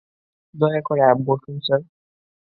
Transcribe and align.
দয়া 0.55 0.81
করে 0.81 1.01
বসুন, 1.27 1.55
স্যার। 1.65 1.81